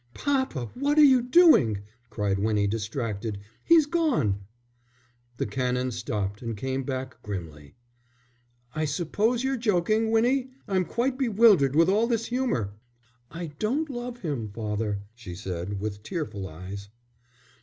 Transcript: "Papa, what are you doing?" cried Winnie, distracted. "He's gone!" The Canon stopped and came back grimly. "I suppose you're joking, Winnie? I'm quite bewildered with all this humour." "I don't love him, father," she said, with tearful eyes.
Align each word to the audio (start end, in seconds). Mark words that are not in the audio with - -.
"Papa, 0.15 0.71
what 0.73 0.97
are 0.97 1.03
you 1.03 1.21
doing?" 1.21 1.83
cried 2.09 2.39
Winnie, 2.39 2.65
distracted. 2.65 3.37
"He's 3.63 3.85
gone!" 3.85 4.39
The 5.37 5.45
Canon 5.45 5.91
stopped 5.91 6.41
and 6.41 6.57
came 6.57 6.81
back 6.81 7.21
grimly. 7.21 7.75
"I 8.73 8.85
suppose 8.85 9.43
you're 9.43 9.57
joking, 9.57 10.09
Winnie? 10.09 10.49
I'm 10.67 10.85
quite 10.85 11.19
bewildered 11.19 11.75
with 11.75 11.87
all 11.87 12.07
this 12.07 12.25
humour." 12.25 12.73
"I 13.29 13.51
don't 13.59 13.91
love 13.91 14.21
him, 14.21 14.49
father," 14.49 15.03
she 15.13 15.35
said, 15.35 15.79
with 15.79 16.01
tearful 16.01 16.47
eyes. 16.47 16.89